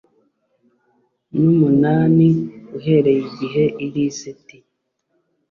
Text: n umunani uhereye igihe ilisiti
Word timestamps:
n 1.39 1.39
umunani 1.51 2.27
uhereye 2.77 3.19
igihe 3.29 3.63
ilisiti 3.85 4.57